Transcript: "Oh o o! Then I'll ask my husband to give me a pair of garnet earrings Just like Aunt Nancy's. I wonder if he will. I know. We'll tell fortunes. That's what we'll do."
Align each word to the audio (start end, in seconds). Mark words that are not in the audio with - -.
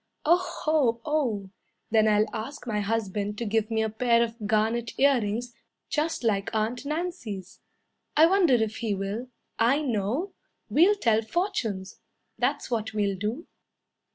"Oh 0.25 0.63
o 0.65 1.01
o! 1.05 1.49
Then 1.91 2.07
I'll 2.07 2.25
ask 2.33 2.65
my 2.65 2.79
husband 2.79 3.37
to 3.37 3.45
give 3.45 3.69
me 3.69 3.83
a 3.83 3.89
pair 3.91 4.23
of 4.23 4.47
garnet 4.47 4.99
earrings 4.99 5.53
Just 5.89 6.23
like 6.23 6.49
Aunt 6.55 6.85
Nancy's. 6.87 7.59
I 8.17 8.25
wonder 8.25 8.55
if 8.55 8.77
he 8.77 8.95
will. 8.95 9.29
I 9.59 9.83
know. 9.83 10.33
We'll 10.69 10.95
tell 10.95 11.21
fortunes. 11.21 11.99
That's 12.39 12.71
what 12.71 12.93
we'll 12.95 13.15
do." 13.15 13.45